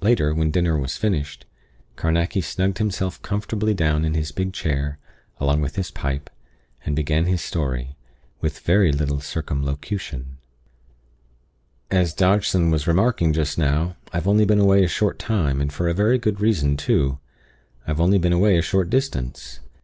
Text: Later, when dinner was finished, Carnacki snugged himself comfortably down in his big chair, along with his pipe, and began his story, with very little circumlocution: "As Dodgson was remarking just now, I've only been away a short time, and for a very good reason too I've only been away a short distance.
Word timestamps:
Later, 0.00 0.34
when 0.34 0.50
dinner 0.50 0.76
was 0.76 0.96
finished, 0.96 1.44
Carnacki 1.94 2.40
snugged 2.42 2.78
himself 2.78 3.22
comfortably 3.22 3.74
down 3.74 4.04
in 4.04 4.14
his 4.14 4.32
big 4.32 4.52
chair, 4.52 4.98
along 5.38 5.60
with 5.60 5.76
his 5.76 5.88
pipe, 5.92 6.30
and 6.84 6.96
began 6.96 7.26
his 7.26 7.40
story, 7.42 7.94
with 8.40 8.58
very 8.58 8.90
little 8.90 9.20
circumlocution: 9.20 10.38
"As 11.92 12.12
Dodgson 12.12 12.72
was 12.72 12.88
remarking 12.88 13.32
just 13.32 13.56
now, 13.56 13.94
I've 14.12 14.26
only 14.26 14.44
been 14.44 14.58
away 14.58 14.82
a 14.82 14.88
short 14.88 15.20
time, 15.20 15.60
and 15.60 15.72
for 15.72 15.86
a 15.86 15.94
very 15.94 16.18
good 16.18 16.40
reason 16.40 16.76
too 16.76 17.20
I've 17.86 18.00
only 18.00 18.18
been 18.18 18.32
away 18.32 18.58
a 18.58 18.62
short 18.62 18.90
distance. 18.90 19.60